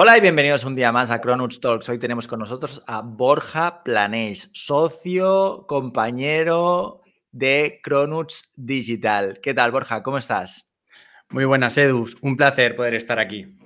[0.00, 1.88] Hola y bienvenidos un día más a Cronuts Talks.
[1.88, 7.00] Hoy tenemos con nosotros a Borja Planés, socio, compañero
[7.32, 9.40] de Cronuts Digital.
[9.42, 10.04] ¿Qué tal, Borja?
[10.04, 10.70] ¿Cómo estás?
[11.30, 12.04] Muy buenas, Edu.
[12.22, 13.58] Un placer poder estar aquí.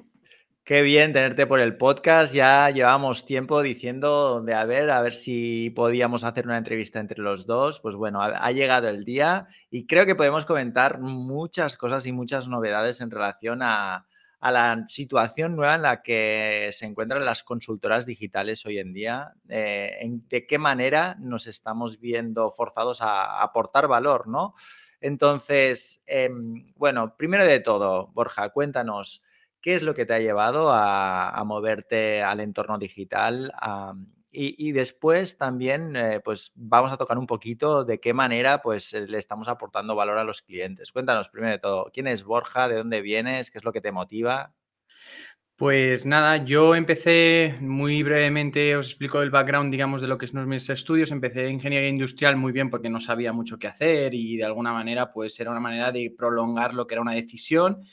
[0.65, 2.33] Qué bien tenerte por el podcast.
[2.33, 7.21] Ya llevamos tiempo diciendo de a ver, a ver si podíamos hacer una entrevista entre
[7.21, 7.79] los dos.
[7.81, 12.13] Pues bueno, ha, ha, llegado el día y creo que podemos comentar muchas cosas y
[12.13, 14.07] muchas novedades en relación a,
[14.43, 19.35] a la situación nueva en la que se encuentran las consultoras digitales hoy en día,
[19.49, 24.55] eh, de qué manera nos estamos viendo forzados a, aportar valor, ¿no?
[25.01, 26.29] Entonces, eh,
[26.75, 29.23] bueno, primero de todo, Borja, cuéntanos,
[29.61, 33.53] ¿qué es lo que te ha llevado a, a moverte al entorno digital?
[34.33, 39.19] Y, después también, eh, pues vamos a tocar un poquito de qué manera pues le
[39.19, 40.91] estamos aportando valor a los clientes.
[40.91, 42.69] Cuéntanos primero de todo, ¿quién es Borja?
[42.69, 43.51] ¿De dónde vienes?
[43.51, 44.55] ¿Qué es lo que te motiva?
[45.57, 50.49] Pues nada, yo empecé muy brevemente, os explico el background, digamos, de lo que son
[50.49, 51.11] mis estudios.
[51.11, 55.13] Empecé ingeniería industrial muy bien porque no sabía mucho qué hacer y de alguna manera,
[55.13, 57.85] pues era una manera de prolongar lo que era una decisión.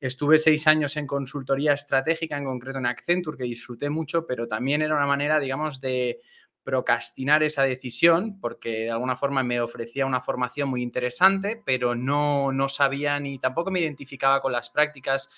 [0.00, 4.82] Estuve seis años en consultoría estratégica, en concreto en Accenture, que disfruté mucho, pero también
[4.82, 6.20] era una manera, digamos, de
[6.64, 12.52] procrastinar esa decisión, porque de alguna forma me ofrecía una formación muy interesante, pero no,
[12.52, 15.30] no sabía ni tampoco me identificaba con las prácticas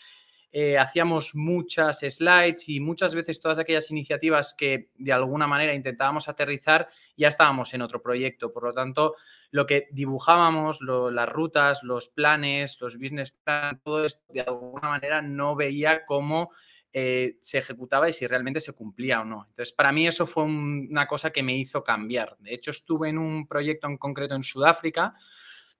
[0.58, 6.30] eh, hacíamos muchas slides y muchas veces todas aquellas iniciativas que de alguna manera intentábamos
[6.30, 8.54] aterrizar ya estábamos en otro proyecto.
[8.54, 9.16] Por lo tanto,
[9.50, 15.20] lo que dibujábamos, las rutas, los planes, los business plan, todo esto de alguna manera
[15.20, 16.50] no veía cómo
[16.90, 19.44] eh, se ejecutaba y si realmente se cumplía o no.
[19.50, 22.34] Entonces, para mí eso fue un, una cosa que me hizo cambiar.
[22.38, 25.16] De hecho, estuve en un proyecto en concreto en Sudáfrica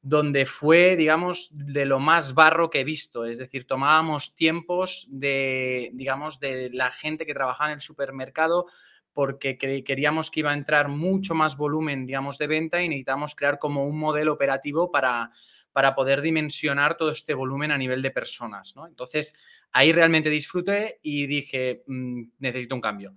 [0.09, 3.25] donde fue, digamos, de lo más barro que he visto.
[3.25, 8.67] Es decir, tomábamos tiempos de, digamos, de la gente que trabajaba en el supermercado
[9.13, 13.59] porque queríamos que iba a entrar mucho más volumen, digamos, de venta y necesitábamos crear
[13.59, 15.33] como un modelo operativo para,
[15.73, 18.77] para poder dimensionar todo este volumen a nivel de personas.
[18.77, 18.87] ¿no?
[18.87, 19.35] Entonces,
[19.73, 23.17] ahí realmente disfruté y dije, mmm, necesito un cambio.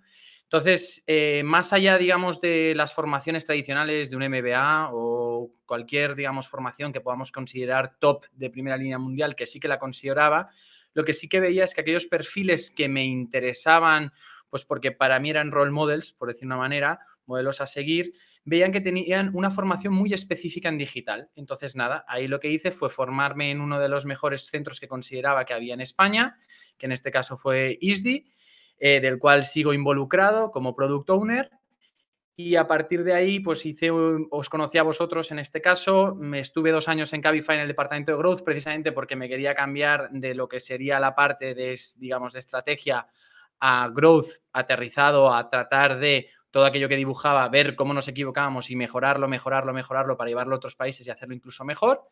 [0.51, 6.49] Entonces, eh, más allá, digamos, de las formaciones tradicionales de un MBA o cualquier, digamos,
[6.49, 10.49] formación que podamos considerar top de primera línea mundial, que sí que la consideraba,
[10.95, 14.11] lo que sí que veía es que aquellos perfiles que me interesaban,
[14.49, 18.71] pues porque para mí eran role models, por decir una manera, modelos a seguir, veían
[18.71, 21.29] que tenían una formación muy específica en digital.
[21.35, 24.87] Entonces, nada, ahí lo que hice fue formarme en uno de los mejores centros que
[24.87, 26.39] consideraba que había en España,
[26.79, 28.25] que en este caso fue ISDI,
[28.79, 31.51] eh, del cual sigo involucrado como product owner.
[32.35, 36.39] Y a partir de ahí, pues hice, os conocí a vosotros en este caso, me
[36.39, 40.09] estuve dos años en Cabify en el departamento de Growth precisamente porque me quería cambiar
[40.11, 43.07] de lo que sería la parte de, digamos, de estrategia
[43.59, 48.77] a Growth aterrizado a tratar de todo aquello que dibujaba, ver cómo nos equivocábamos y
[48.77, 52.07] mejorarlo, mejorarlo, mejorarlo para llevarlo a otros países y hacerlo incluso mejor.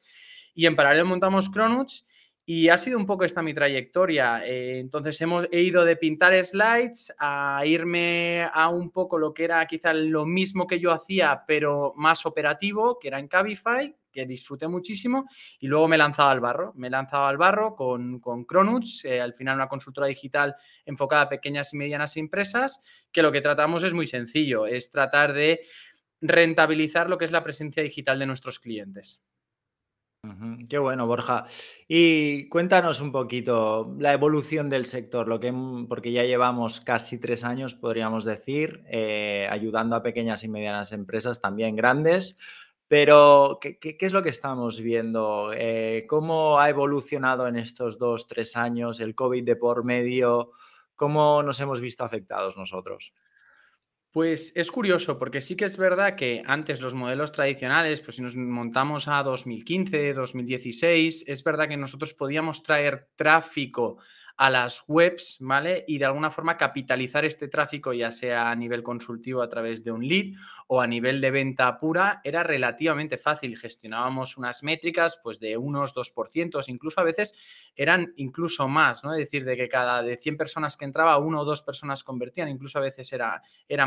[0.54, 2.06] Y en paralelo montamos Cronuts
[2.50, 4.42] y ha sido un poco esta mi trayectoria.
[4.46, 9.44] Eh, entonces hemos he ido de pintar slides a irme a un poco lo que
[9.44, 14.26] era quizá lo mismo que yo hacía, pero más operativo, que era en Cabify, que
[14.26, 15.28] disfruté muchísimo.
[15.60, 16.72] Y luego me he lanzado al barro.
[16.78, 21.24] Me he lanzado al barro con, con Cronuts, eh, al final una consultora digital enfocada
[21.24, 22.82] a pequeñas y medianas empresas,
[23.12, 25.60] que lo que tratamos es muy sencillo, es tratar de
[26.22, 29.22] rentabilizar lo que es la presencia digital de nuestros clientes.
[30.70, 31.46] Qué bueno, Borja.
[31.88, 35.54] Y cuéntanos un poquito la evolución del sector, lo que,
[35.88, 41.40] porque ya llevamos casi tres años, podríamos decir, eh, ayudando a pequeñas y medianas empresas,
[41.40, 42.38] también grandes.
[42.88, 45.52] Pero, ¿qué, es lo que estamos viendo?
[45.54, 50.52] Eh, ¿Cómo ha evolucionado en estos dos, tres años el COVID de por medio?
[50.96, 53.14] ¿Cómo nos hemos visto afectados nosotros?
[54.12, 58.24] Pues es curioso, porque sí que es verdad que antes los modelos tradicionales, pues si
[58.24, 63.98] nos montamos a 2015, 2016, es verdad que nosotros podíamos traer tráfico
[64.38, 65.84] a las webs, ¿vale?
[65.88, 69.92] Y de alguna forma capitalizar este tráfico, ya sea a nivel consultivo a través de
[69.92, 70.34] un lead
[70.68, 73.58] o a nivel de venta pura, era relativamente fácil.
[73.58, 77.34] Gestionábamos unas métricas, pues de unos 2%, incluso a veces
[77.76, 79.14] eran incluso más, ¿no?
[79.14, 82.48] Es decir, de que cada de 100 personas que entraba, uno o dos personas convertían,
[82.50, 83.86] incluso a veces era, era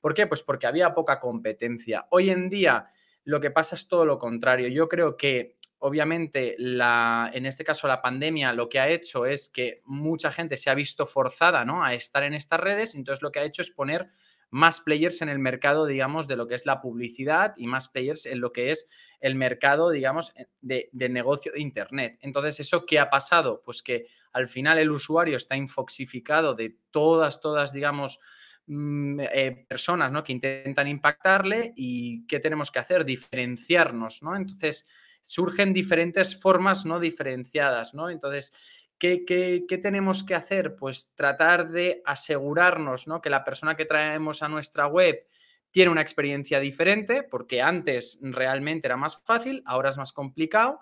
[0.00, 0.26] ¿Por qué?
[0.26, 2.06] Pues porque había poca competencia.
[2.10, 2.86] Hoy en día
[3.24, 4.68] lo que pasa es todo lo contrario.
[4.68, 9.48] Yo creo que obviamente, la, en este caso la pandemia lo que ha hecho es
[9.48, 11.84] que mucha gente se ha visto forzada ¿no?
[11.84, 14.10] a estar en estas redes, entonces lo que ha hecho es poner
[14.50, 18.24] más players en el mercado, digamos, de lo que es la publicidad y más players
[18.26, 18.88] en lo que es
[19.20, 20.32] el mercado, digamos,
[20.62, 22.18] de, negocio de Internet.
[22.22, 23.62] Entonces, ¿eso qué ha pasado?
[23.62, 28.20] Pues que al final el usuario está infoxificado de todas, todas, digamos,
[28.68, 30.22] eh, personas ¿no?
[30.22, 33.04] que intentan impactarle y ¿qué tenemos que hacer?
[33.04, 34.36] Diferenciarnos, ¿no?
[34.36, 34.88] Entonces,
[35.22, 38.10] surgen diferentes formas no diferenciadas, ¿no?
[38.10, 38.52] Entonces,
[38.98, 40.74] ¿Qué, tenemos que hacer?
[40.74, 43.22] Pues tratar de asegurarnos ¿no?
[43.22, 45.24] que la persona que traemos a nuestra web
[45.70, 50.80] tiene una experiencia diferente, porque antes realmente era más fácil, ahora es más complicado.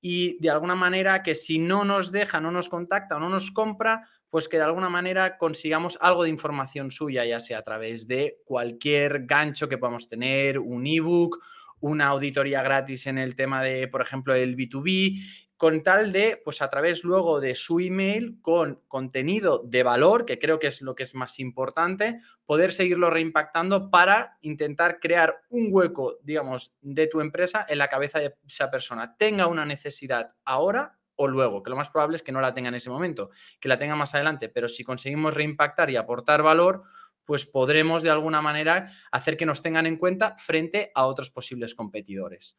[0.00, 3.50] Y de alguna manera que si no nos deja, no nos contacta o no nos
[3.50, 8.08] compra, pues que de alguna manera consigamos algo de información suya, ya sea a través
[8.08, 11.38] de cualquier gancho que podamos tener, un ebook,
[11.78, 15.20] una auditoría gratis en el tema de, por ejemplo, el B2B
[15.56, 20.40] con tal de, pues a través luego de su email, con contenido de valor, que
[20.40, 25.68] creo que es lo que es más importante, poder seguirlo reimpactando para intentar crear un
[25.70, 29.16] hueco, digamos, de tu empresa en la cabeza de esa persona.
[29.16, 32.68] Tenga una necesidad ahora o luego, que lo más probable es que no la tenga
[32.68, 33.30] en ese momento,
[33.60, 36.82] que la tenga más adelante, pero si conseguimos reimpactar y aportar valor,
[37.24, 41.74] pues podremos de alguna manera hacer que nos tengan en cuenta frente a otros posibles
[41.74, 42.58] competidores.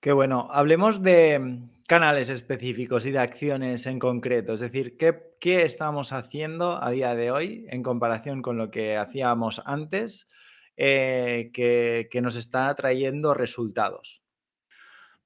[0.00, 0.48] Qué bueno.
[0.50, 4.54] Hablemos de mm, canales específicos y de acciones en concreto.
[4.54, 9.62] Es decir, ¿qué, estamos haciendo a día de hoy en comparación con lo que hacíamos
[9.64, 10.28] antes
[10.76, 14.25] eh, que, que nos está trayendo resultados?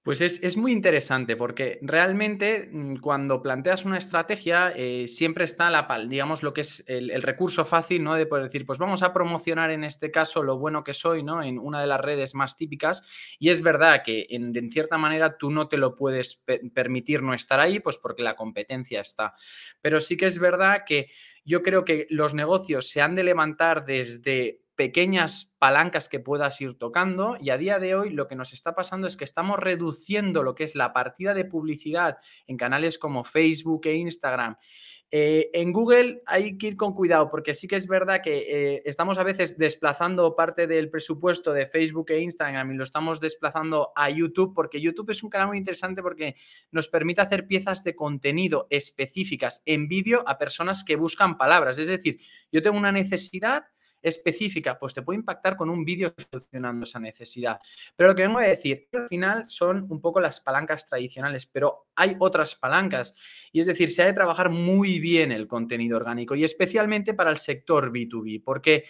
[0.03, 5.87] Pues es, muy interesante porque realmente mm, cuando planteas una estrategia eh, siempre está la,
[6.09, 8.15] digamos, lo que es el, recurso fácil, ¿no?
[8.15, 11.43] De poder decir, pues vamos a promocionar en este caso lo bueno que soy, ¿no?
[11.43, 13.03] En una de las redes más típicas.
[13.39, 16.43] Y es verdad que en cierta manera tú no te lo puedes
[16.73, 19.35] permitir no estar ahí, pues porque la competencia está.
[19.83, 21.11] Pero sí que es verdad que
[21.45, 26.79] yo creo que los negocios se han de levantar desde pequeñas palancas que puedas ir
[26.79, 30.43] tocando y a día de hoy lo que nos está pasando es que estamos reduciendo
[30.43, 34.57] lo que es la partida de publicidad en canales como Facebook e Instagram.
[35.13, 38.39] Eh, en Google hay que ir con cuidado porque sí que es verdad que
[38.77, 43.21] eh, estamos a veces desplazando parte del presupuesto de Facebook e Instagram y lo estamos
[43.21, 46.37] desplazando a YouTube porque YouTube es un canal muy interesante porque
[46.71, 51.79] nos permite hacer piezas de contenido específicas en vídeo a personas que buscan palabras.
[51.79, 52.21] Es decir,
[52.53, 53.65] yo tengo una necesidad
[54.03, 57.59] específica, pues te puede impactar con un vídeo solucionando esa necesidad.
[57.97, 61.89] Pero lo que vengo a decir, al final son un poco las palancas tradicionales, pero
[61.95, 63.15] hay otras palancas.
[63.53, 67.31] Y es decir, se ha de trabajar muy bien el contenido orgánico y especialmente para
[67.31, 68.85] el sector B2B, porque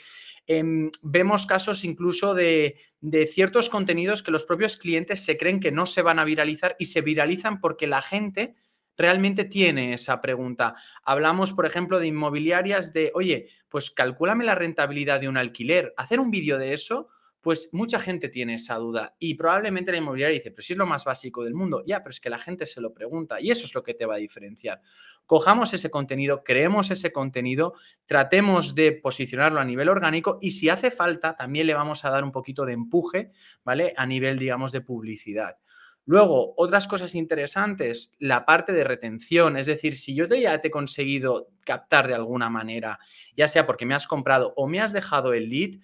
[0.47, 5.73] em, vemos casos incluso de, de ciertos contenidos que los propios clientes se creen que
[5.73, 8.55] no se van a viralizar y se viralizan porque la gente
[9.01, 10.75] realmente tiene esa pregunta.
[11.03, 15.95] Hablamos, por ejemplo, de inmobiliarias de, oye, pues calcúlame la rentabilidad de un alquiler.
[15.97, 17.09] Hacer un vídeo de eso,
[17.41, 20.87] pues mucha gente tiene esa duda y probablemente la inmobiliaria dice, pero si es lo
[20.87, 23.65] más básico del mundo, ya, pero es que la gente se lo pregunta y eso
[23.65, 24.83] es lo que te va a diferenciar.
[25.25, 27.75] Cojamos ese contenido, creemos ese contenido,
[28.05, 32.25] tratemos de posicionarlo a nivel orgánico y si hace falta, también le vamos a dar
[32.25, 33.33] un poquito de empuje,
[33.65, 33.95] ¿vale?
[33.97, 35.57] A nivel, digamos, de publicidad.
[36.07, 40.69] Luego, otras cosas interesantes, la parte de retención, es decir, si yo te, ya te
[40.69, 42.99] he conseguido captar de alguna manera,
[43.37, 45.77] ya sea porque me has comprado o me has dejado el lead,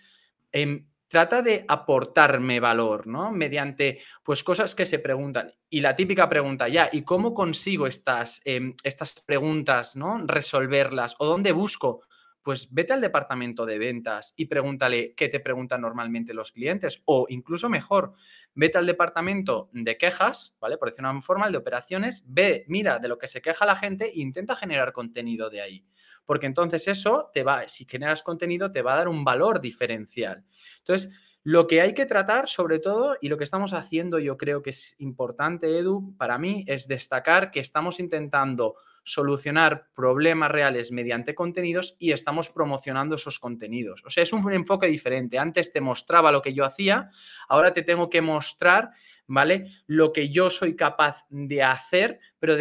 [0.52, 3.30] em, trata de aportarme valor, ¿no?
[3.30, 5.52] Mediante, pues, cosas que se preguntan.
[5.70, 10.18] Y la típica pregunta, ya, ¿y cómo consigo estas, em, estas preguntas, ¿no?
[10.26, 12.02] Resolverlas o dónde busco
[12.46, 17.02] pues vete al departamento de ventas y pregúntale qué te preguntan normalmente los clientes.
[17.04, 18.12] O incluso mejor,
[18.54, 20.78] vete al departamento de quejas, ¿vale?
[20.78, 24.04] Por decir una forma, de operaciones, ve, mira de lo que se queja la gente
[24.04, 25.84] e intenta generar contenido de ahí.
[26.24, 30.44] Porque entonces eso te va, si generas contenido, te va a dar un valor diferencial.
[30.78, 34.64] Entonces, lo que hay que tratar, sobre todo, y lo que estamos haciendo, yo creo
[34.64, 38.74] que es importante, Edu, para mí, es destacar que estamos intentando
[39.04, 44.02] solucionar problemas reales mediante contenidos y estamos promocionando esos contenidos.
[44.04, 45.38] O sea, es un enfoque diferente.
[45.38, 47.10] Antes te mostraba lo que yo hacía,
[47.48, 48.90] ahora te tengo que mostrar,
[49.28, 49.66] ¿vale?
[49.86, 52.56] Lo que yo soy capaz de hacer, pero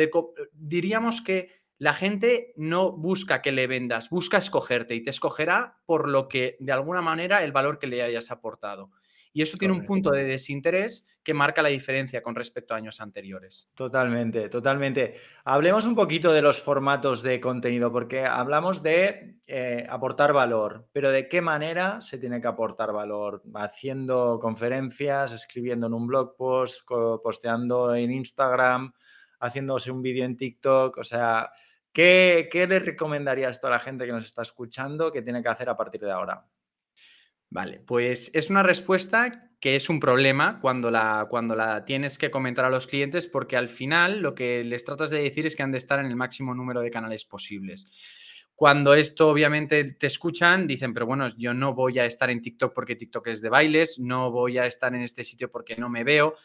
[0.54, 6.10] diríamos que la gente no busca que le vendas, busca escogerte y te escogerá por
[6.10, 8.92] lo que, de alguna manera, el valor que le hayas aportado.
[9.34, 13.02] Y eso tiene un punto de desinterés que marca la diferencia con respecto a años
[13.02, 13.70] anteriores.
[13.76, 15.16] Totalmente, totalmente.
[15.44, 21.12] Hablemos un poquito de los formatos de contenido, porque hablamos de eh, aportar valor, pero
[21.12, 23.44] ¿de qué manera se tiene que aportar valor?
[23.56, 26.88] Haciendo conferencias, escribiendo en un blog post,
[27.22, 28.94] posteando en Instagram,
[29.42, 31.52] haciéndose un vídeo en TikTok, o sea,
[31.96, 35.78] ¿Qué, le recomendarías a la gente que nos está escuchando que tiene que hacer a
[35.78, 36.46] partir de ahora?
[37.50, 42.30] Vale, pues es una respuesta que es un problema cuando la, cuando la tienes que
[42.30, 45.64] comentar a los clientes porque al final lo que les tratas de decir es que
[45.64, 47.88] han de estar en el máximo número de canales posibles.
[48.56, 52.74] Cuando esto obviamente te escuchan, dicen, pero bueno, yo no voy a estar en TikTok
[52.74, 56.04] porque TikTok es de bailes, no voy a estar en este sitio porque no me
[56.04, 56.36] veo.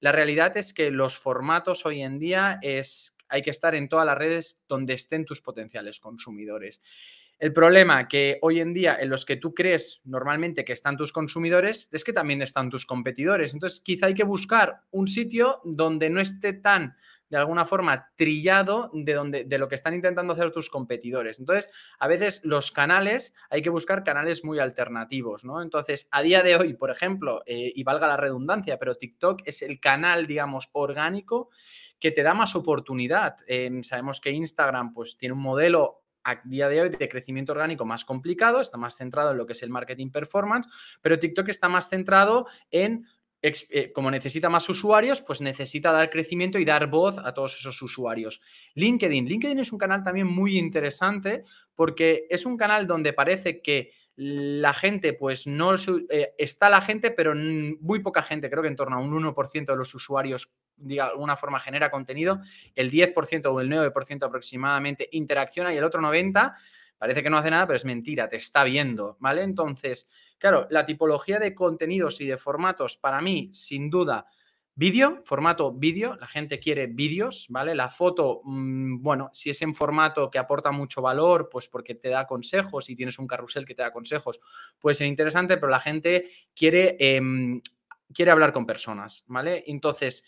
[0.00, 4.06] La realidad es que los formatos hoy en día es, hay que estar en todas
[4.06, 6.82] las redes donde estén tus potenciales consumidores.
[7.38, 11.12] El problema que hoy en día en los que tú crees normalmente que están tus
[11.12, 13.52] consumidores es que también están tus competidores.
[13.52, 16.96] Entonces, quizá hay que buscar un sitio donde no esté tan
[17.28, 21.38] de alguna forma trillado de, donde, de lo que están intentando hacer tus competidores.
[21.40, 25.62] Entonces, a veces los canales, hay que buscar canales muy alternativos, ¿no?
[25.62, 29.62] Entonces, a día de hoy, por ejemplo, eh, y valga la redundancia, pero TikTok es
[29.62, 31.50] el canal, digamos, orgánico
[31.98, 33.36] que te da más oportunidad.
[33.46, 37.84] Em, sabemos que Instagram pues tiene un modelo a día de hoy de crecimiento orgánico
[37.84, 40.68] más complicado, está más centrado en lo que es el marketing performance,
[41.00, 43.06] pero TikTok está más centrado en
[43.94, 48.40] como necesita más usuarios, pues necesita dar crecimiento y dar voz a todos esos usuarios.
[48.74, 49.26] LinkedIn.
[49.26, 54.72] LinkedIn es un canal también muy interesante porque es un canal donde parece que la
[54.72, 58.96] gente, pues no eh, está la gente, pero muy poca gente, creo que en torno
[58.96, 62.40] a un 1% de los usuarios, de alguna forma, genera contenido,
[62.74, 66.54] el 10% o el 9% aproximadamente interacciona y el otro 90%
[66.98, 69.42] parece que no hace nada, pero es mentira, te está viendo, ¿vale?
[69.42, 74.26] Entonces, claro, la tipología de contenidos y de formatos, para mí, sin duda,
[74.78, 77.74] Vídeo, formato vídeo, la gente quiere vídeos, ¿vale?
[77.74, 82.10] La foto, mm, bueno, si es en formato que aporta mucho valor, pues porque te
[82.10, 84.38] da consejos y tienes un carrusel que te da consejos,
[84.78, 87.62] puede ser interesante, pero la gente quiere, em,
[88.12, 89.64] quiere hablar con personas, ¿vale?
[89.66, 90.26] Entonces,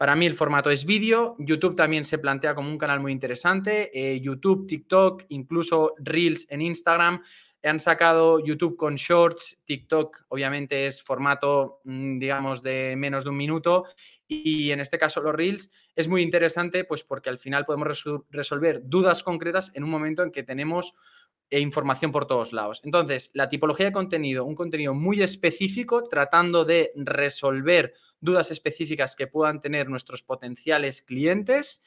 [0.00, 3.90] para mí el formato es vídeo, YouTube también se plantea como un canal muy interesante,
[3.92, 7.22] eh, YouTube, TikTok, incluso Reels en Instagram
[7.62, 13.36] han sacado YouTube con Shorts, TikTok obviamente es formato, mm, digamos, de menos de un
[13.36, 13.84] minuto
[14.26, 18.80] y en este caso los Reels es muy interesante pues porque al final podemos resolver
[18.82, 20.94] dudas concretas en un momento en que tenemos
[21.50, 22.80] eh, información por todos lados.
[22.84, 29.26] Entonces, la tipología de contenido, un contenido muy específico tratando de resolver dudas específicas que
[29.26, 31.84] puedan tener nuestros potenciales clientes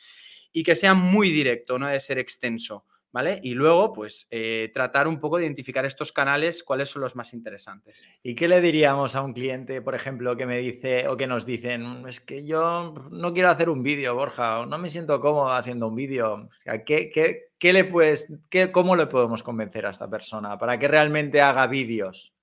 [0.51, 2.85] y que sea muy directo, no de ser extenso.
[3.13, 3.39] ¿Vale?
[3.43, 7.33] Y luego, pues, eh, tratar un poco de identificar estos canales, cuáles son los más
[7.33, 8.07] interesantes.
[8.23, 11.45] ¿Y qué le diríamos a un cliente, por ejemplo, que me dice o que nos
[11.45, 15.51] dicen, es que yo no quiero hacer un vídeo, Borja, o no me siento cómodo
[15.51, 16.49] haciendo un vídeo?
[16.85, 17.11] ¿qué,
[17.59, 21.67] qué, le puedes, qué, ¿Cómo le podemos convencer a esta persona para que realmente haga
[21.67, 22.33] vídeos?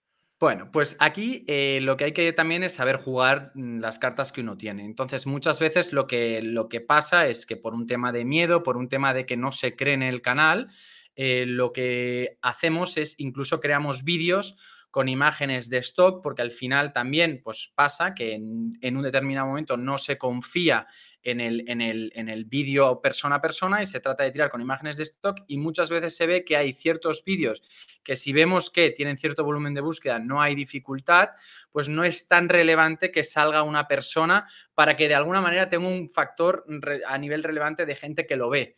[0.41, 4.33] Bueno, pues aquí eh, lo que hay que también es saber jugar mm, las cartas
[4.33, 4.87] que uno tiene.
[4.87, 8.63] Entonces, muchas veces lo que, lo que pasa es que por un tema de miedo,
[8.63, 10.69] por un tema de que no se cree en el canal,
[11.15, 14.57] eh, lo que hacemos es incluso creamos vídeos
[14.91, 19.77] con imágenes de stock, porque al final también pues, pasa que en, un determinado momento
[19.77, 20.87] no se confía
[21.23, 24.51] en el, en el, en el vídeo persona a persona y se trata de tirar
[24.51, 27.63] con imágenes de stock y muchas veces se ve que hay ciertos vídeos
[28.03, 31.29] que si vemos que tienen cierto volumen de búsqueda, no hay dificultad,
[31.71, 35.89] pues no es tan relevante que salga una persona para que de alguna manera tenga
[35.89, 36.65] un factor
[37.07, 38.77] a nivel relevante de gente que lo ve.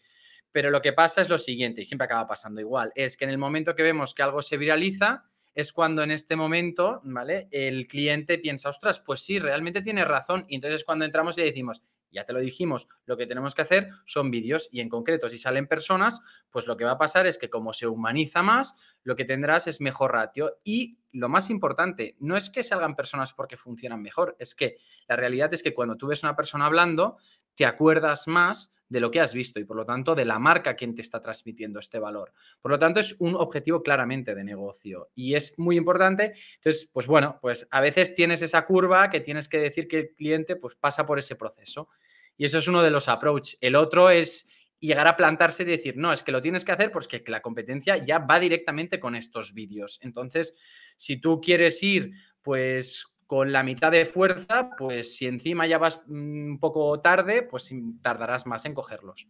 [0.51, 3.31] Pero lo que pasa es lo siguiente, y siempre acaba pasando igual, es que en
[3.31, 7.49] el momento que vemos que algo se viraliza, es cuando en este momento, ¿vale?
[7.51, 10.45] El cliente piensa, ostras, pues sí, realmente tiene razón.
[10.49, 11.83] Y entonces cuando entramos y le decimos,
[12.13, 15.39] ya te lo dijimos, lo que tenemos que hacer son vídeos y en concreto si
[15.39, 19.17] salen personas, pues lo que va a pasar es que como se humaniza más, lo
[19.17, 23.57] que tendrás es mejor ratio y lo más importante, no es que salgan personas porque
[23.57, 24.77] funcionan mejor, es que
[25.09, 27.17] la realidad es que cuando tú ves una persona hablando,
[27.55, 30.77] te acuerdas más de lo que has visto y por lo tanto de la marca
[30.77, 32.33] quien te está transmitiendo este valor.
[32.61, 36.35] Por lo tanto es un objetivo claramente de negocio y es muy importante.
[36.57, 40.15] Entonces, pues bueno, pues a veces tienes esa curva que tienes que decir que el
[40.15, 41.89] cliente pues pasa por ese proceso
[42.37, 43.55] y eso es uno de los approach.
[43.61, 46.93] El otro es llegar a plantarse y decir, no, es que lo tienes que hacer
[46.93, 50.01] porque la competencia ya va directamente con estos vídeos.
[50.03, 50.57] Entonces,
[50.97, 56.03] si tú quieres ir pues con la mitad de fuerza, pues si encima ya vas
[56.07, 59.27] mm, un poco tarde, pues tardarás más en cogerlos.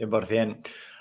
[0.00, 0.58] 100%.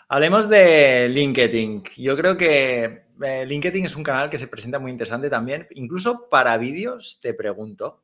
[0.10, 1.82] Hablemos de LinkedIn.
[1.98, 6.30] Yo creo que eh, LinkedIn es un canal que se presenta muy interesante también, incluso
[6.30, 8.04] para vídeos, te pregunto.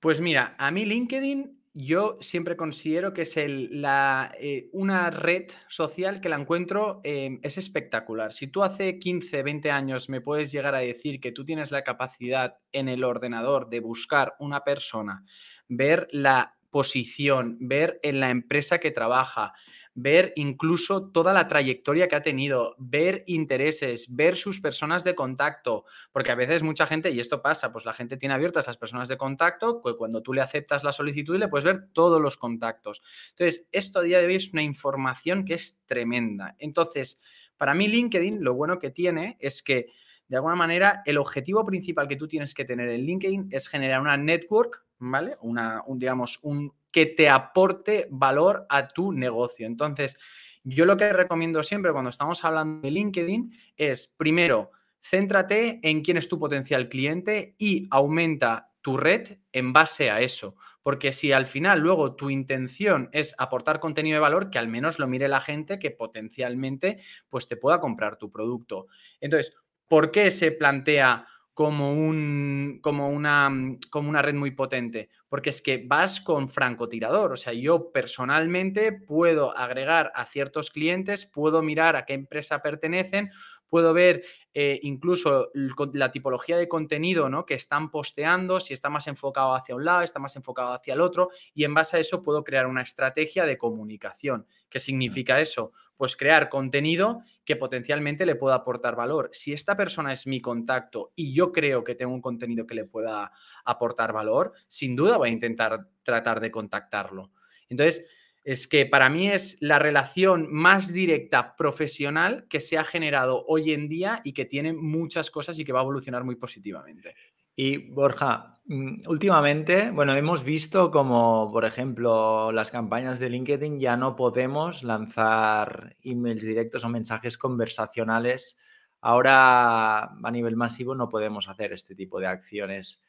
[0.00, 6.20] Pues mira, a mí LinkedIn yo siempre considero que es la, eh, una red social
[6.20, 8.32] que la encuentro, em, es espectacular.
[8.32, 11.84] Si tú hace 15, 20 años me puedes llegar a decir que tú tienes la
[11.84, 15.24] capacidad en el ordenador de buscar una persona,
[15.68, 19.52] ver la posición, ver en la empresa que trabaja,
[20.00, 25.84] ver incluso toda la trayectoria que ha tenido, ver intereses, ver sus personas de contacto,
[26.12, 29.08] porque a veces mucha gente, y esto pasa, pues la gente tiene abiertas las personas
[29.08, 33.02] de contacto, pues cuando tú le aceptas la solicitud le puedes ver todos los contactos.
[33.30, 36.54] Entonces, esto a día de hoy es una información que es tremenda.
[36.58, 37.20] Entonces,
[37.56, 39.86] para mí LinkedIn lo bueno que tiene es que
[40.28, 44.02] de alguna manera, el objetivo principal que tú tienes que tener en LinkedIn es generar
[44.02, 45.38] una network, ¿vale?
[45.40, 49.66] Una, un, digamos, un que te aporte valor a tu negocio.
[49.66, 50.18] Entonces,
[50.64, 56.16] yo lo que recomiendo siempre cuando estamos hablando de LinkedIn es, primero, céntrate en quién
[56.16, 60.56] es tu potencial cliente y aumenta tu red en base a eso.
[60.82, 64.98] Porque si al final luego tu intención es aportar contenido de valor, que al menos
[64.98, 68.86] lo mire la gente que potencialmente pues te pueda comprar tu producto.
[69.20, 69.56] Entonces,
[69.88, 71.26] ¿Por qué se plantea
[71.58, 73.50] como, un, como, una,
[73.90, 75.08] como una red muy potente?
[75.28, 77.32] Porque es que vas con francotirador.
[77.32, 83.32] O sea, yo personalmente puedo agregar a ciertos clientes, puedo mirar a qué empresa pertenecen,
[83.68, 85.50] puedo ver eh, incluso
[85.92, 87.46] la tipología de contenido ¿no?
[87.46, 91.00] que están posteando, si está más enfocado hacia un lado, está más enfocado hacia el
[91.00, 94.46] otro, y en base a eso puedo crear una estrategia de comunicación.
[94.68, 95.72] ¿Qué significa eso?
[95.96, 99.30] Pues crear contenido que potencialmente le pueda aportar valor.
[99.32, 102.84] Si esta persona es mi contacto y yo creo que tengo un contenido que le
[102.84, 103.32] pueda
[103.64, 107.30] aportar valor, sin duda voy a intentar tratar de contactarlo.
[107.68, 108.06] Entonces,
[108.48, 113.74] es que para mí es la relación más directa profesional que se ha generado hoy
[113.74, 117.14] en día y que tiene muchas cosas y que va a evolucionar muy positivamente.
[117.54, 123.98] Y Borja, mm, últimamente, bueno, hemos visto como, por ejemplo, las campañas de LinkedIn ya
[123.98, 128.58] no podemos lanzar emails directos o mensajes conversacionales.
[129.02, 133.04] Ahora, a nivel masivo, no podemos hacer este tipo de acciones.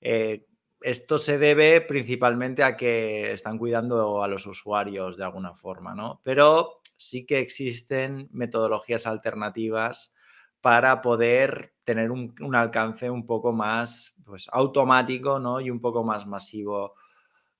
[0.00, 0.46] Eh,
[0.86, 6.20] esto se debe principalmente a que están cuidando a los usuarios de alguna forma, ¿no?
[6.22, 10.14] Pero sí que existen metodologías alternativas
[10.60, 15.60] para poder tener un, alcance un poco más pues, automático ¿no?
[15.60, 16.94] y un poco más masivo.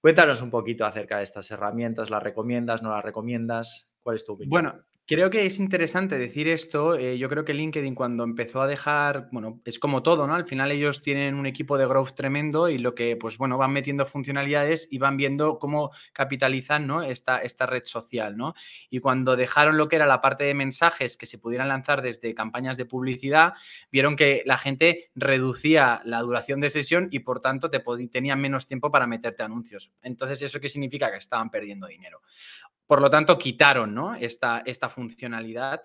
[0.01, 3.89] Cuéntanos un poquito acerca de estas herramientas, ¿las recomiendas, no las recomiendas?
[4.03, 4.51] ¿Cuál es tu opinión?
[4.51, 6.97] Bueno, Creo que es interesante decir esto.
[6.97, 10.35] Eh, yo creo que LinkedIn cuando empezó a dejar, bueno, es como todo, ¿no?
[10.35, 13.73] Al final ellos tienen un equipo de growth tremendo y lo que, pues bueno, van
[13.73, 17.05] metiendo funcionalidades y van viendo cómo capitalizan, ¿no?
[17.05, 18.55] Esta, esta red social, ¿no?
[18.91, 22.35] Y cuando dejaron lo que era la parte de mensajes que se pudieran lanzar desde
[22.35, 23.53] campañas de publicidad,
[23.93, 28.67] vieron que la gente reducía la duración de sesión y por tanto te tenían menos
[28.67, 29.93] tiempo para meterte anuncios.
[30.03, 31.13] Entonces, ¿eso qué significa?
[31.13, 32.23] Que estaban perdiendo dinero.
[32.87, 34.15] Por lo tanto, quitaron ¿no?
[34.15, 35.83] esta, esta funcionalidad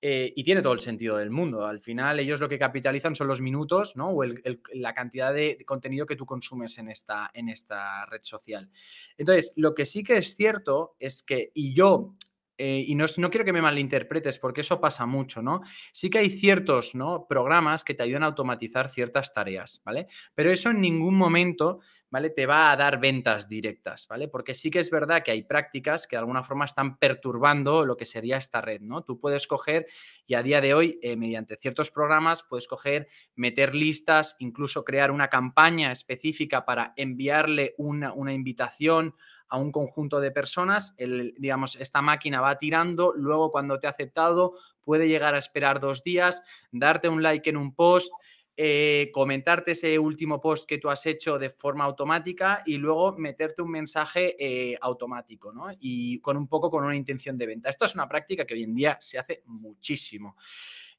[0.00, 1.66] eh, y tiene todo el sentido del mundo.
[1.66, 4.10] Al final, ellos lo que capitalizan son los minutos ¿no?
[4.10, 4.22] o
[4.74, 8.70] la cantidad de contenido que tú consumes en esta, en esta red social.
[9.16, 12.14] Entonces, lo que sí que es cierto es que, y yo
[12.56, 15.62] eh, y no, no, quiero que me malinterpretes porque eso pasa mucho, ¿no?
[15.92, 17.26] Sí que hay ciertos ¿no?
[17.28, 20.06] programas que te ayudan a automatizar ciertas tareas, ¿vale?
[20.34, 22.30] Pero eso en ningún momento, ¿vale?
[22.30, 24.28] Te va a dar ventas directas, ¿vale?
[24.28, 27.96] Porque sí que es verdad que hay prácticas que de alguna forma están perturbando lo
[27.96, 29.02] que sería esta red, ¿no?
[29.02, 29.86] Tú puedes coger
[30.26, 35.10] y a día de hoy, eh, mediante ciertos programas, puedes coger, meter listas, incluso crear
[35.10, 39.14] una campaña específica para enviarle una, una invitación
[39.48, 43.90] a un conjunto de personas, el, digamos, esta máquina va tirando, luego cuando te ha
[43.90, 48.12] aceptado puede llegar a esperar dos días, darte un like en un post,
[48.56, 53.62] eh, comentarte ese último post que tú has hecho de forma automática y luego meterte
[53.62, 55.66] un mensaje eh, automático, ¿no?
[55.80, 57.68] Y con un poco con una intención de venta.
[57.68, 60.36] Esto es una práctica que hoy en día se hace muchísimo.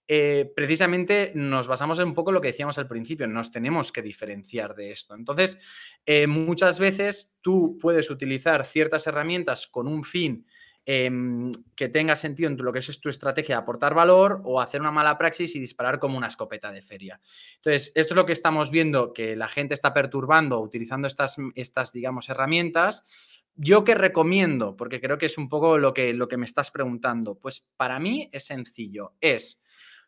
[0.08, 4.04] Eh, precisamente nos basamos en un poco lo que decíamos al principio, nos tenemos que
[4.04, 5.16] diferenciar de esto.
[5.16, 5.60] Entonces,
[6.06, 10.46] eh, muchas veces tú puedes utilizar ciertas herramientas con un fin
[10.88, 14.82] em, que tenga sentido en lo que es tu estrategia de aportar valor o hacer
[14.82, 17.20] una mala praxis y disparar como una escopeta de feria.
[17.56, 21.92] Entonces, esto es lo que estamos viendo, que la gente está perturbando utilizando estas, estas
[21.92, 23.08] digamos, herramientas.
[23.56, 24.76] ¿Yo qué recomiendo?
[24.76, 27.40] Porque creo que es un poco lo que, lo que me estás preguntando.
[27.40, 29.14] Pues para mí es sencillo.
[29.22, 29.65] Es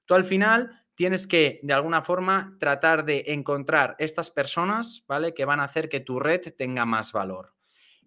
[0.08, 5.34] Tú al final tienes que, de alguna forma, tratar de encontrar estas personas, ¿vale?
[5.34, 7.54] Que van a hacer que tu red tenga más valor.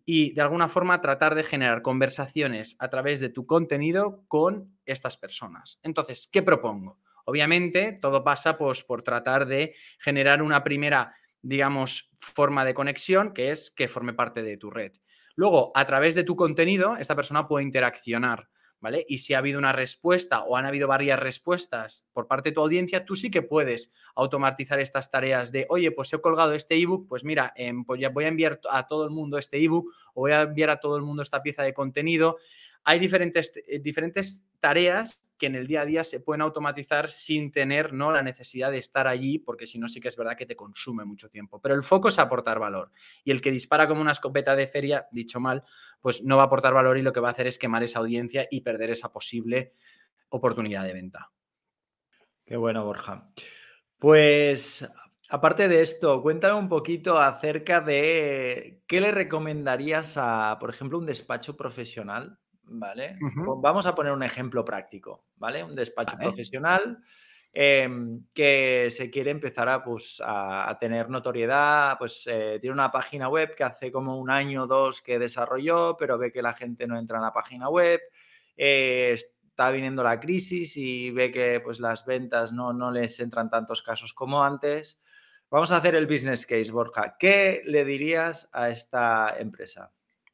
[0.04, 5.18] Y de alguna forma tratar de generar conversaciones a través de tu contenido con estas
[5.18, 5.78] personas.
[5.84, 6.98] Entonces, ¿qué propongo?
[7.26, 13.50] Obviamente, todo pasa pues, por tratar de generar una primera, digamos, forma de conexión, que
[13.50, 14.92] es que forme parte de tu red.
[15.36, 18.48] Luego, a través de tu contenido, esta persona puede interaccionar
[18.81, 19.05] ¿vale?
[19.09, 22.61] Y si ha habido una respuesta o han habido varias respuestas por parte de tu
[22.61, 27.07] audiencia, tú sí que puedes automatizar estas tareas de, oye, pues he colgado este ebook,
[27.09, 30.23] pues mira, em, pues ya voy a enviar a todo el mundo este ebook o
[30.23, 32.38] voy a enviar a todo el mundo esta pieza de contenido
[32.85, 37.51] hay diferentes, eh, diferentes tareas que en el día a día se pueden automatizar sin
[37.51, 38.12] tener ¿no?
[38.12, 41.05] la necesidad de estar allí, porque si no sí que es verdad que te consume
[41.05, 41.61] mucho tiempo.
[41.61, 42.90] Pero el foco es aportar valor.
[43.25, 45.64] Y el que dispara como una escopeta de feria, dicho mal,
[46.01, 48.01] pues no va a aportar valor y lo que va a hacer es quemar esa
[48.01, 49.75] audiencia y perder esa posible
[50.29, 51.31] oportunidad de venta.
[52.45, 53.31] Qué bueno, Borja.
[53.99, 54.90] Pues
[55.29, 61.07] aparte de esto, cuéntame un poquito acerca de qué le recomendarías a, por ejemplo, un
[61.07, 62.39] despacho profesional
[62.70, 63.18] ¿vale?
[63.59, 65.62] Vamos a poner un ejemplo práctico, ¿vale?
[65.62, 66.98] Un despacho profesional
[67.52, 73.28] em, que se quiere empezar a, pues, a, tener notoriedad, pues eh, tiene una página
[73.28, 76.87] web que hace como un año o dos que desarrolló, pero ve que la gente
[76.87, 78.00] no entra en la página web,
[78.56, 83.50] eh, está viniendo la crisis y ve que pues, las ventas no, no les entran
[83.50, 85.00] tantos casos como antes.
[85.50, 87.16] Vamos a hacer el business case, Borja.
[87.18, 89.92] ¿Qué le dirías a esta empresa?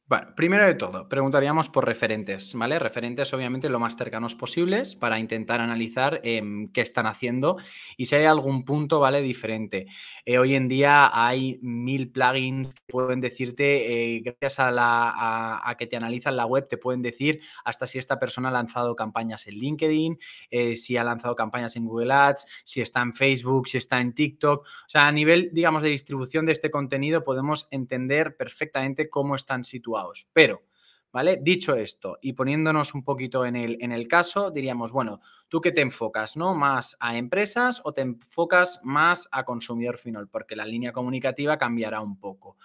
[0.09, 2.79] Bueno, primero de todo, preguntaríamos por referentes, ¿vale?
[2.79, 7.57] Referentes obviamente lo más cercanos posibles para intentar analizar em, qué están haciendo
[7.97, 9.21] y si hay algún punto, ¿vale?
[9.21, 9.87] Diferente.
[10.23, 15.75] Eh, hoy en día hay mil plugins que pueden decirte, eh, gracias a, la, a,
[15.75, 19.45] que te analizan la web, te pueden decir hasta si esta persona ha lanzado campañas
[19.47, 20.17] en LinkedIn,
[20.49, 24.13] eh, si ha lanzado campañas en Google Ads, si está en Facebook, si está en
[24.13, 24.61] TikTok.
[24.61, 29.65] O sea, a nivel, digamos, de distribución de este contenido podemos entender perfectamente cómo están
[29.65, 29.96] situados
[30.33, 30.63] pero,
[31.11, 31.39] ¿vale?
[31.41, 35.71] Dicho esto y poniéndonos un poquito en el, en el caso, diríamos, bueno, ¿tú qué
[35.71, 36.53] te enfocas, no?
[36.55, 40.27] ¿Más a empresas o te enfocas más a consumidor final?
[40.27, 42.57] Porque la línea comunicativa cambiará un poco.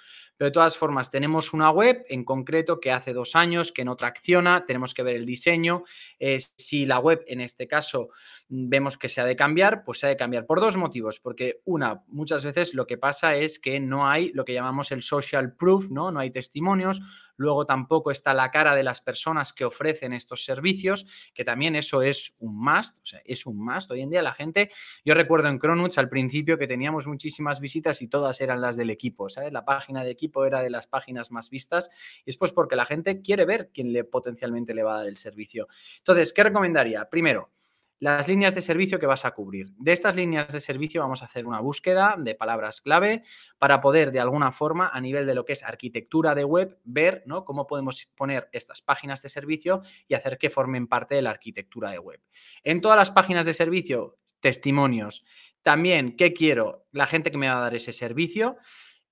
[0.43, 3.95] Pero de todas formas, tenemos una web en concreto que hace dos años que no
[3.95, 5.85] tracciona, tenemos que ver el diseño.
[6.19, 8.09] Eh, si la web, en este caso,
[8.49, 11.21] vemos que se ha de cambiar, pues se ha de cambiar por dos motivos.
[11.21, 15.03] Porque una, muchas veces lo que pasa es que no hay lo que llamamos el
[15.03, 16.11] social proof, ¿no?
[16.11, 17.01] No hay testimonios.
[17.37, 22.03] Luego tampoco está la cara de las personas que ofrecen estos servicios, que también eso
[22.03, 23.91] es un must, o sea, es un must.
[23.91, 24.71] Hoy en día la gente,
[25.05, 28.91] yo recuerdo en Cronuts al principio que teníamos muchísimas visitas y todas eran las del
[28.91, 29.53] equipo, ¿sabes?
[29.53, 31.91] La página de equipo era de las páginas más vistas
[32.25, 35.09] y es pues porque la gente quiere ver quién le potencialmente le va a dar
[35.09, 35.69] el servicio.
[35.99, 37.09] Entonces, ¿qué recomendaría?
[37.09, 37.51] Primero,
[38.03, 39.71] las líneas de servicio que vas a cubrir.
[39.79, 43.23] De estas líneas de servicio vamos a hacer una búsqueda de palabras clave
[43.59, 47.23] para poder de alguna forma a nivel de lo que es arquitectura de web ver
[47.27, 47.45] ¿no?
[47.45, 51.93] cómo podemos poner estas páginas de servicio y hacer que formen parte de la arquitectura
[51.93, 52.21] de web.
[52.65, 55.25] En todas las páginas de servicio, testimonios.
[55.63, 56.89] También, ¿qué quiero?
[56.91, 58.57] La gente que me va a dar ese servicio.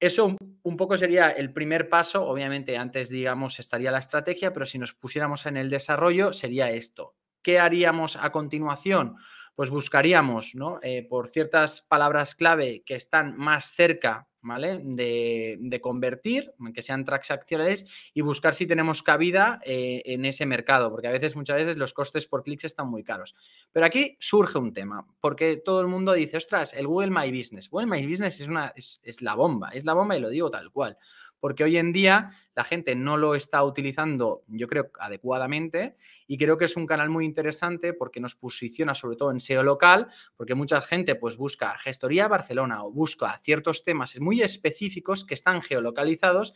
[0.00, 2.26] Eso un poco sería el primer paso.
[2.26, 7.14] Obviamente, antes, digamos, estaría la estrategia, pero si nos pusiéramos en el desarrollo, sería esto.
[7.42, 9.16] ¿Qué haríamos a continuación?
[9.54, 10.78] Pues buscaríamos, ¿no?
[10.82, 14.80] Eh, por ciertas palabras clave que están más cerca ¿vale?
[14.82, 21.08] De, convertir, que sean transaccionales y buscar si tenemos cabida eh, en ese mercado, porque
[21.08, 23.34] a veces, muchas veces los costes por clics están muy caros.
[23.72, 27.68] Pero aquí surge un tema, porque todo el mundo dice, ostras, el Google My Business.
[27.70, 30.70] Google My Business es, una, es la bomba, es la bomba y lo digo tal
[30.70, 30.96] cual
[31.40, 36.58] porque hoy en día la gente no lo está utilizando, yo creo, adecuadamente y creo
[36.58, 40.54] que es un canal muy interesante porque nos posiciona sobre todo en SEO local, porque
[40.54, 46.54] mucha gente pues busca gestoría Barcelona o busca ciertos temas muy específicos que están geolocalizados.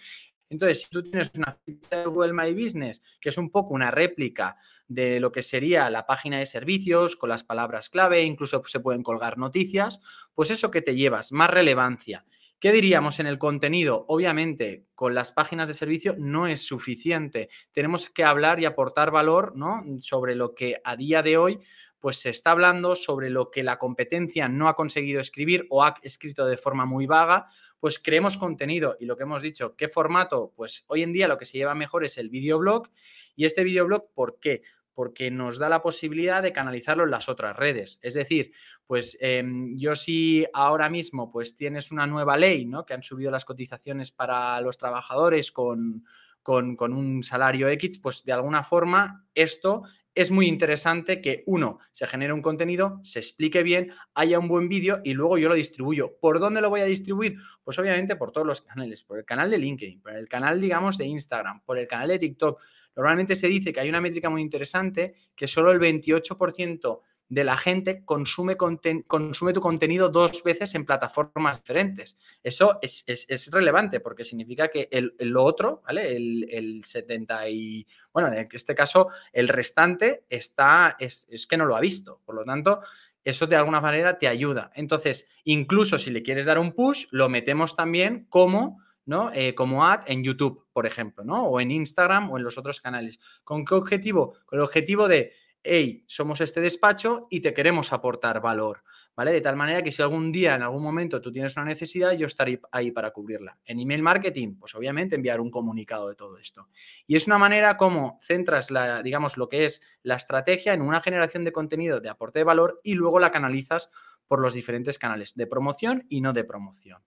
[0.50, 3.90] Entonces, si tú tienes una ficha de Google My Business, que es un poco una
[3.90, 8.80] réplica de lo que sería la página de servicios, con las palabras clave, incluso se
[8.80, 10.00] pueden colgar noticias,
[10.34, 12.24] pues eso que te llevas, más relevancia
[12.60, 14.04] ¿Qué diríamos en el contenido?
[14.08, 17.48] Obviamente, con las páginas de servicio no es suficiente.
[17.72, 19.82] Tenemos que hablar y aportar valor ¿no?
[19.98, 21.60] sobre lo que a día de hoy
[22.04, 25.94] pues se está hablando sobre lo que la competencia no ha conseguido escribir o ha
[26.02, 27.46] escrito de forma muy vaga,
[27.80, 30.52] pues creemos contenido y lo que hemos dicho, ¿qué formato?
[30.54, 32.90] Pues hoy en día lo que se lleva mejor es el videoblog
[33.36, 34.60] y este videoblog, ¿por qué?
[34.94, 37.98] Porque nos da la posibilidad de canalizarlo en las otras redes.
[38.02, 38.52] Es decir,
[38.86, 42.86] pues em, yo si ahora mismo pues tienes una nueva ley, ¿no?
[42.86, 46.04] Que han subido las cotizaciones para los trabajadores con,
[46.42, 49.82] con, con, un salario X, pues de alguna forma esto
[50.14, 54.68] es muy interesante que uno se genere un contenido, se explique bien, haya un buen
[54.68, 56.16] vídeo y luego yo lo distribuyo.
[56.20, 57.36] ¿Por dónde lo voy a distribuir?
[57.64, 60.98] Pues obviamente por todos los canales, por el canal de LinkedIn, por el canal, digamos,
[60.98, 62.60] de Instagram, por el canal de TikTok.
[62.96, 67.56] Normalmente se dice que hay una métrica muy interesante que solo el 28% de la
[67.56, 72.18] gente consume, consume tu contenido dos veces en plataformas diferentes.
[72.42, 76.14] Eso es, relevante porque significa que el, lo otro, ¿vale?
[76.16, 81.76] El, 70 y, bueno, en este caso, el restante está, es, es que no lo
[81.76, 82.20] ha visto.
[82.24, 82.80] Por lo tanto,
[83.24, 84.70] eso de alguna manera te ayuda.
[84.74, 89.30] Entonces, incluso si le quieres dar un push, lo metemos también como ¿no?
[89.34, 91.44] Eh, como ad en YouTube, por ejemplo, ¿no?
[91.44, 93.18] O en Instagram o en los otros canales.
[93.42, 94.34] ¿Con qué objetivo?
[94.46, 95.32] Con el objetivo de,
[95.64, 98.84] hey, somos este despacho y te queremos aportar valor,
[99.16, 99.32] ¿vale?
[99.32, 102.26] De tal manera que si algún día, en algún momento tú tienes una necesidad, yo
[102.26, 103.58] estaré ahí para cubrirla.
[103.64, 106.68] En email marketing, pues obviamente enviar un comunicado de todo esto.
[107.06, 111.00] Y es una manera como centras, la, digamos, lo que es la estrategia en una
[111.00, 113.90] generación de contenido de aporte de valor y luego la canalizas
[114.26, 117.02] por los diferentes canales de promoción y no de promoción.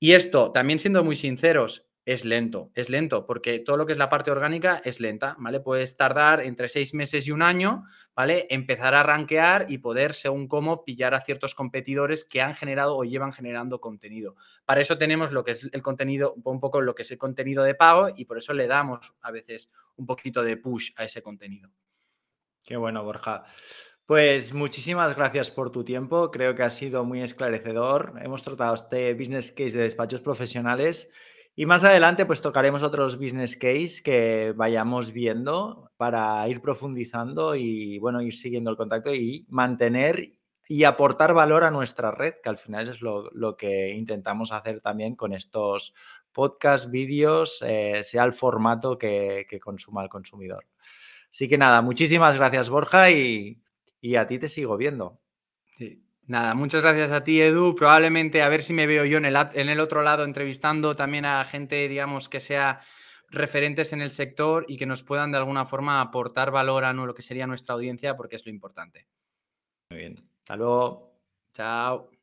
[0.00, 3.98] Y esto, también siendo muy sinceros, es lento, es lento, porque todo lo que es
[3.98, 5.60] la parte orgánica es lenta, ¿vale?
[5.60, 7.84] Puedes tardar entre seis meses y un año,
[8.16, 8.46] ¿vale?
[8.48, 13.04] Empezar a rankear y poder, según cómo, pillar a ciertos competidores que han generado o
[13.04, 14.36] llevan generando contenido.
[14.64, 17.62] Para eso tenemos lo que es el contenido, un poco lo que es el contenido
[17.62, 21.22] de pago y por eso le damos a veces un poquito de push a ese
[21.22, 21.68] contenido.
[22.64, 23.44] Qué bueno, Borja.
[24.06, 26.30] Pues muchísimas gracias por tu tiempo.
[26.30, 28.14] Creo que ha sido muy esclarecedor.
[28.22, 31.10] Hemos tratado este business case de despachos profesionales
[31.58, 37.98] y más adelante pues tocaremos otros business case que vayamos viendo para ir profundizando y
[37.98, 40.34] bueno, ir siguiendo el contacto y mantener
[40.68, 45.16] y aportar valor a nuestra red, que al final es lo, que intentamos hacer también
[45.16, 45.94] con estos
[46.30, 50.64] podcasts, vídeos, eh, sea el formato que, consuma el consumidor.
[51.28, 53.60] Así que nada, muchísimas gracias Borja y
[54.00, 55.20] y a ti te sigo viendo.
[56.28, 57.74] Nada, muchas gracias a ti, Edu.
[57.74, 61.24] Probablemente a ver si me veo yo en el, en el otro lado entrevistando también
[61.24, 62.80] a gente, digamos, que sea
[63.30, 67.14] referentes en el sector y que nos puedan de alguna forma aportar valor a lo
[67.14, 69.06] que sería nuestra audiencia, porque es lo importante.
[69.90, 70.30] Muy bien.
[70.42, 71.18] Hasta luego.
[71.54, 72.17] Chao.